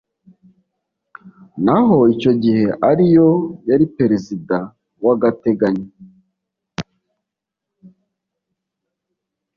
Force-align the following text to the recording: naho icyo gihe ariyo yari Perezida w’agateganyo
naho 1.65 1.97
icyo 2.13 2.31
gihe 2.43 2.65
ariyo 2.89 3.29
yari 3.69 3.85
Perezida 3.97 4.57
w’agateganyo 5.03 5.87